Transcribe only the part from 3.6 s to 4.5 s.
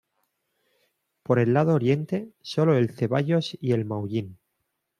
y el Maullín.